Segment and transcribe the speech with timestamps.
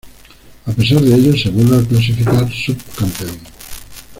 [0.65, 3.37] A pesar de ello, se vuelve a clasificar sub-campeón.